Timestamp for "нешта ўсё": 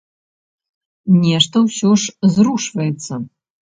1.27-1.89